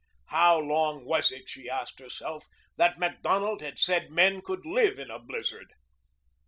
How 0.29 0.57
long 0.57 1.05
was 1.05 1.31
it, 1.31 1.47
she 1.47 1.69
asked 1.69 1.99
herself, 1.99 2.47
that 2.75 2.97
Macdonald 2.97 3.61
had 3.61 3.77
said 3.77 4.09
men 4.09 4.41
could 4.41 4.65
live 4.65 4.97
in 4.97 5.11
a 5.11 5.19
blizzard? 5.19 5.73